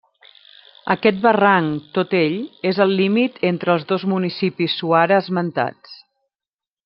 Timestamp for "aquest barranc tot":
0.93-2.15